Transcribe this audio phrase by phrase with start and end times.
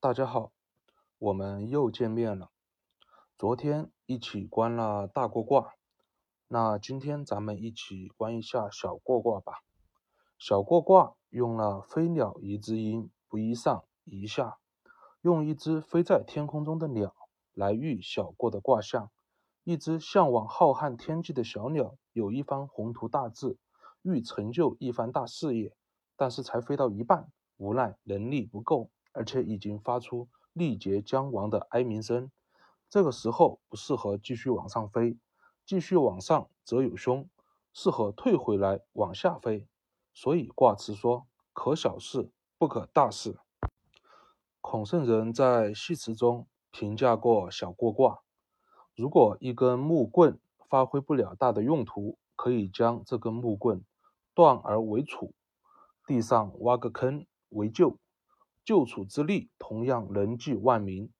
[0.00, 0.52] 大家好，
[1.18, 2.52] 我们又见面了。
[3.36, 5.74] 昨天一起观了大过卦，
[6.46, 9.54] 那今天咱们一起观一下小过卦吧。
[10.38, 14.58] 小过卦用了飞鸟一之音，不一上一下，
[15.20, 17.12] 用一只飞在天空中的鸟
[17.52, 19.10] 来喻小过的卦象。
[19.64, 23.58] 一只向往浩瀚天际的小鸟，有一番宏图大志，
[24.02, 25.74] 欲成就一番大事业，
[26.14, 32.30] 但是才飞到一半，无奈能力不够，而且已经发出力竭将亡的哀鸣声。
[32.88, 35.18] 这个时候不适合继续往上飞，
[35.66, 37.28] 继续往上则有凶，
[37.72, 39.66] 适合退回来往下飞。
[40.14, 43.40] 所以卦辞说：“可小事，不可大事。”
[44.62, 48.20] 孔圣人在系辞中评价过小过卦。
[48.94, 50.38] 如果一根木棍
[50.68, 53.84] 发挥不了大的用途，可以将这根木棍
[54.32, 55.32] 断而为杵，
[56.06, 57.96] 地上挖个坑为臼，
[58.68, 61.10] 臼杵之力同样能济万民。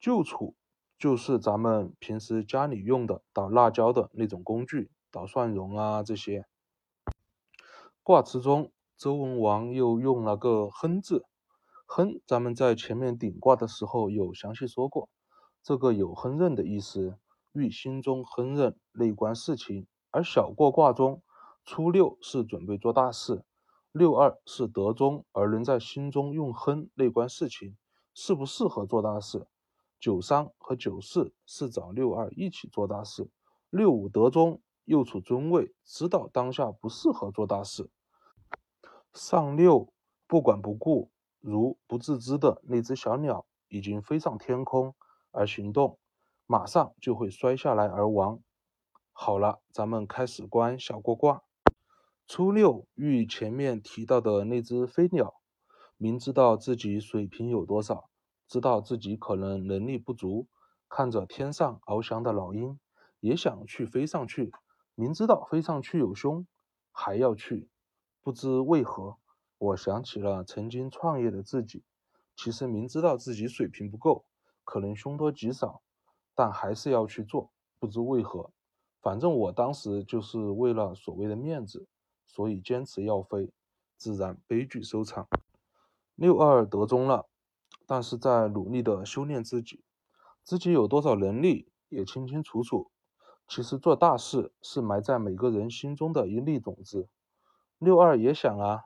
[0.00, 0.54] 臼杵
[0.96, 6.46] 就是咱们平时家里用的捣辣椒的那种工具，捣蒜蓉啊这些。
[8.04, 11.24] 卦辞中，周文王又用了个亨字，
[11.86, 15.08] 亨咱们在前面顶卦的时候有详细说过。
[15.60, 17.18] 这个有亨刃的意思，
[17.50, 19.88] 欲心中亨刃，内观事情。
[20.12, 21.20] 而小过卦中，
[21.64, 23.44] 初六是准备做大事，
[23.96, 27.78] 六二是德中，而能在心中用亨内观事情，
[28.12, 29.46] 适不适合做大事？
[29.98, 33.30] 九三和九四是找六二一起做大事，
[33.70, 37.88] 六五德中，又处尊位，知道当下不适合做大事。
[39.14, 39.90] 上六
[40.26, 44.94] 不管不顾，如不自知的那只小鸟，已经飞上天空。
[45.30, 45.98] 而行动，
[46.44, 48.40] 马上就会摔下来而亡。
[49.12, 51.45] 好了，咱们开始观小过卦。
[52.28, 55.40] 初六遇前面提到的那只飞鸟，
[55.96, 58.10] 明知道自己水平有多少，
[58.48, 60.48] 知道自己可能能力不足，
[60.88, 62.80] 看着天上翱翔的老鹰，
[63.20, 64.52] 也想去飞上去。
[64.96, 66.44] 明知道飞上去有凶，
[66.90, 67.68] 还要去，
[68.24, 69.18] 不知为何，
[69.58, 71.84] 我想起了曾经创业的自己，
[72.34, 74.24] 其实明知道自己水平不够。
[74.64, 75.80] 可能凶多吉少，
[76.34, 78.50] 但还是要去做，不知为何。
[79.00, 81.86] 反正我当时就是为了所谓的面子，
[82.26, 83.52] 所以坚持要飞，
[83.96, 85.28] 自然悲剧收场。
[86.14, 87.28] 六二得中了，
[87.86, 89.84] 但是在努力的修炼自己，
[90.42, 92.90] 自己有多少能力也清清楚楚。
[93.48, 97.08] 其实做大事是埋在每个人心中的一粒种子。
[97.78, 98.84] 六二也想啊，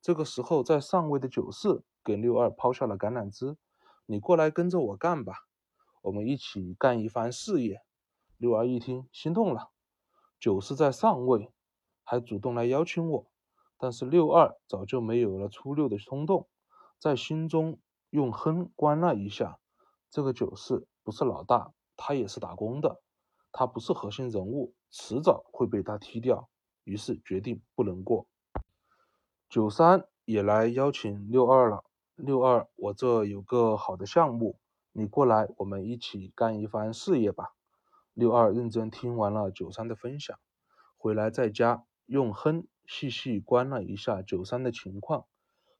[0.00, 3.58] 这个时候在上位的九四给六二抛下了橄榄枝。
[4.06, 5.34] 你过来跟着我干吧，
[6.00, 7.82] 我们一起干一番事业。
[8.38, 9.70] 六二一听，心动了。
[10.40, 11.52] 九是在上位，
[12.10, 13.26] 还主动来邀请我，
[13.76, 16.48] 但是六二早就没有了初六的冲动，
[16.98, 19.58] 在心中用哼关了一下。
[20.08, 23.02] 这个九四不是老大，他也是打工的，
[23.52, 26.48] 他不是核心人物，迟早会被他踢掉。
[26.84, 28.26] 于是决定不能过。
[29.50, 31.84] 九三也来邀请六二了。
[32.16, 34.58] 六二，我这有个好的项目，
[34.92, 37.52] 你过来，我们一起干一番事业吧。
[38.14, 40.38] 六二认真听完了九三的分享，
[40.96, 45.26] 回来在家用哼细细观了一下九三的情况。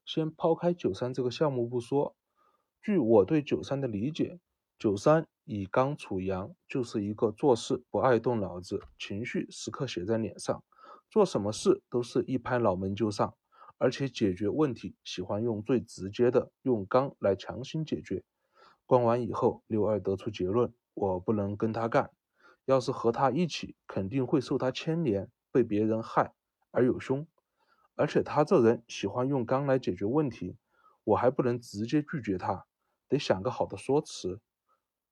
[0.05, 2.15] 先抛开九三这个项目不说，
[2.83, 4.39] 据我对九三的理解，
[4.79, 10.63] 九三以刚处阳，就是一个做事不爱动脑子，情绪时刻写在脸上，
[11.11, 13.35] 做什么事都是一拍脑门就上。
[13.79, 18.25] 而且解决问题喜欢用最直接的，用刚来强行解决。
[18.87, 22.11] 关完以后，六二得出结论：我不能跟他干，
[22.65, 26.35] 要是和他一起，肯定会受他牵连，被别人害
[26.71, 27.27] 而有凶。
[27.95, 30.57] 而且他这人喜欢用刚来解决问题，
[31.05, 32.67] 我还不能直接拒绝他，
[33.09, 34.41] 得想个好的说辞。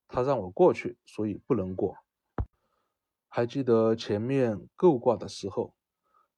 [0.07, 1.97] 他让我过去，所以不能过。
[3.27, 5.73] 还记得前面构卦的时候？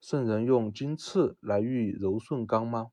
[0.01, 2.91] 圣人用金翅来喻柔顺刚吗？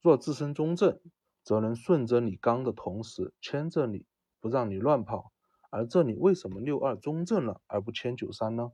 [0.00, 1.00] 若自身中正，
[1.42, 4.06] 则能顺着你刚的同时牵着你，
[4.38, 5.32] 不让你乱跑。
[5.70, 8.70] 而这里为什么六二中正了而不牵九三呢？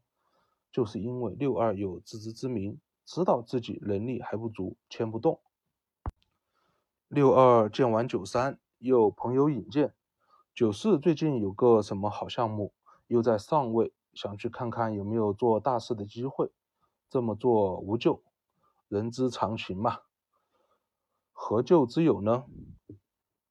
[0.72, 5.40] 就是因为六二有自知之明，知道自己能力还不足，牵不动。
[7.08, 9.94] 六二见完九三，又朋友引荐，
[10.54, 12.72] 九四最近有个什么好项目，
[13.06, 16.50] 又在上位，想去看看有没有做大事的机会。
[17.10, 18.22] 这么做无救，
[18.88, 19.98] 人之常情嘛。
[21.32, 22.46] 何救之有呢？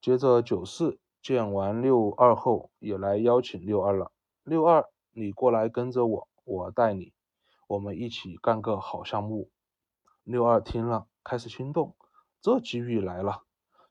[0.01, 4.11] 接着九四见完六二后，也来邀请六二了。
[4.43, 7.13] 六二，你过来跟着我，我带你，
[7.67, 9.49] 我们一起干个好项目。
[10.23, 11.95] 六二听了，开始心动，
[12.41, 13.43] 这机遇来了。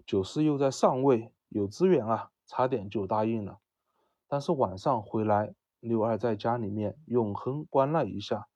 [0.06, 3.60] 九四又在上位，有资源啊，差点就答应了。
[4.26, 8.48] 但是晚上回来，六二在家里面用亨关了一下，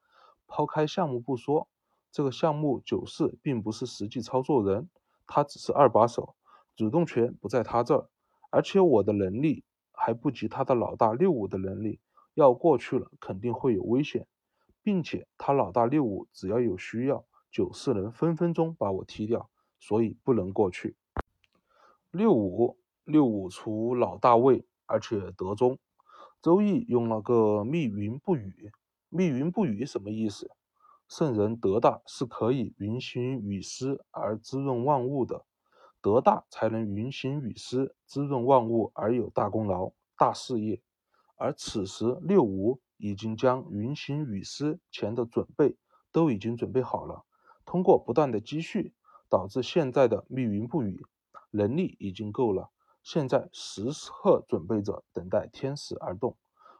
[0.47, 1.69] 抛开项目不说，
[2.11, 4.89] 这个项目九四并不是实际操作人，
[5.27, 6.35] 他只是二把手，
[6.77, 8.09] 主动权不在他这儿，
[8.51, 12.01] 而且我的能力还不及他的老大六五的能力，
[12.35, 14.27] 要过去了肯定会有危险，
[14.83, 19.49] 并且他老大六五只要有需要，九四能分分钟把我踢掉，
[19.79, 20.97] 所以不能过去。
[22.11, 24.67] 六五六五除老大位。
[24.87, 25.79] 而且德中，
[26.43, 28.71] 周易用了个密云不雨。
[29.09, 30.51] 密云不雨什么意思？
[31.09, 35.47] 圣人德大是可以云行雨施而滋润万物的，
[36.03, 40.83] 德大才能云行雨施，滋润万物而有大功劳、大事业。
[41.37, 45.77] 而此时六五已经将云行雨施前的准备
[46.13, 47.25] 都已经准备好了，
[47.65, 48.95] 通过不断的积蓄，
[49.29, 51.05] 导致现在的密云不雨
[51.51, 52.71] 能力已经够了。
[53.03, 56.37] 现在时刻准备着等待天时而动，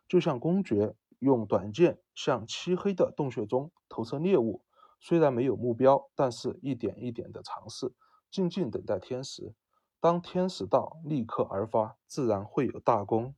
[0.09, 4.63] 就像公爵用短剑向漆黑的洞穴中投射猎物，
[5.01, 7.93] 虽然没有目标，但是一点一点的尝试，
[8.31, 9.53] 静静等待天时。
[10.01, 13.35] 当天时到，立刻而发，自然会有大功。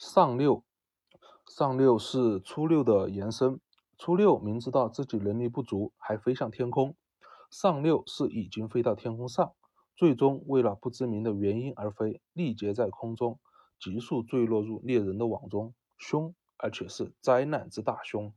[0.00, 0.64] 上六，
[1.46, 3.60] 上六是初六的延伸。
[3.98, 6.96] 初六明知道自己能力不足，还飞向天空。
[7.50, 9.52] 上六是已经飞到天空上。
[9.94, 13.38] 最终为了不知名的原因而飞，力竭在空中，
[13.78, 18.32] 急速坠落入猎人的网中，凶，而且是灾难之大凶。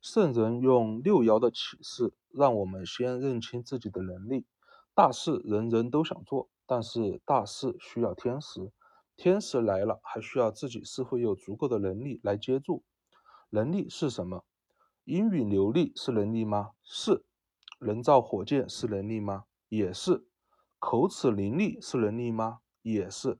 [0.00, 4.44] 圣人用六爻的启示，让我们先认清自己的能力。
[4.96, 8.72] 大事人人都想做，但是大事需要天时，
[9.22, 12.84] 天时来了，还需要自己是否有足够的能力来接住。
[13.50, 14.46] 能力是什么？
[15.04, 16.70] 英语流利是能力吗？
[16.82, 17.26] 是。
[17.78, 19.44] 人造火箭是能力吗？
[19.68, 20.26] 也是。
[20.78, 22.60] 口齿伶俐是能力吗？
[22.80, 23.38] 也是，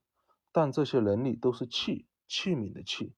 [0.53, 3.15] 但这些能力都是器器皿的器，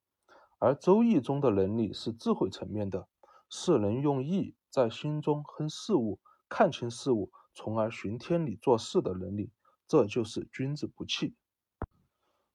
[0.60, 3.08] 而周易中的能力是智慧层面的，
[3.50, 9.50] 是能用意在心中哼事物，看清事物，从而寻天理做事的能力，
[9.88, 11.34] 这就是君子不器。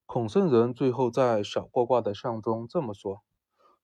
[0.08, 3.24] 孔圣人最后在小过卦的象中这么说：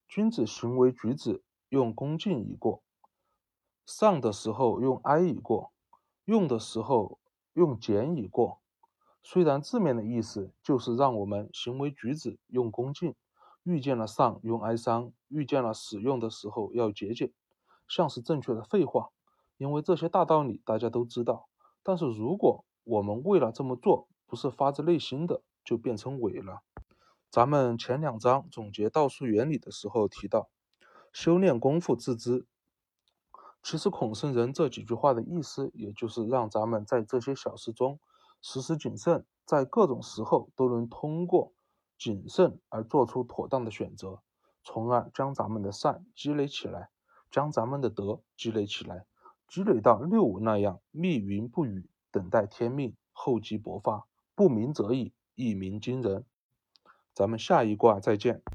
[0.07, 2.81] 君子行为举止用恭敬以过，
[3.85, 5.73] 上的时候用哀以过，
[6.25, 7.19] 用的时候。
[7.55, 8.61] 用俭以过，
[9.21, 13.13] 虽然字面的意思就是让我们行为举止用恭敬，
[13.61, 17.31] 遇见了上用哀伤，遇见了使用的时候要节俭，
[17.87, 19.09] 像是正确的废话，
[19.57, 21.47] 因为这些大道理大家都知道。
[21.83, 26.61] 但是如果我们为了这么做不是发自内心的，就变成伪了。
[27.29, 30.49] 咱们前两章总结道术原理的时候提到，
[31.11, 32.45] 修炼功夫自知。
[33.63, 37.99] 其实孔圣人这几句话的意思，也就是让咱们在这些小事中
[38.41, 41.53] 时时谨慎，在各种时候都能通过
[41.97, 44.21] 谨慎而做出妥当的选择，
[44.63, 46.89] 从而将咱们的善积累起来，
[47.31, 49.05] 将咱们的德积累起来，
[49.47, 54.05] 积累到六五那样密云不雨，等待天命，厚积薄发，
[54.35, 56.23] 不鸣则已，一鸣惊人。
[57.13, 58.43] 咱们下一卦再见。